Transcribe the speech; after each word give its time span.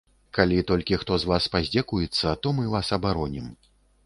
Калі 0.37 0.55
толькі 0.71 0.97
хто 1.01 1.19
з 1.23 1.29
вас 1.31 1.49
паздзекуецца, 1.57 2.35
то 2.45 2.55
мы 2.61 2.65
вас 2.79 2.91
абаронім. 2.99 3.47